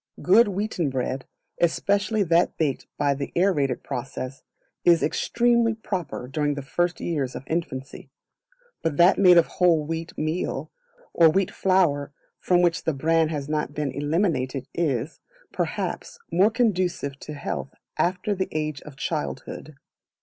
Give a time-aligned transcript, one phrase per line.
[0.23, 1.25] Good wheaten bread,
[1.59, 4.41] especially that baked by the aerated process,
[4.83, 8.09] is extremely proper during the first years of infancy;
[8.81, 10.71] but that made of whole wheat meal,
[11.13, 15.19] or wheat flour from which the bran has not been eliminated is,
[15.53, 19.75] perhaps, more conducive to health after the age of childhood.